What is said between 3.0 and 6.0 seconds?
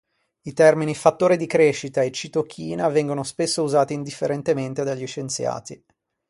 spesso usati indifferentemente dagli scienziati.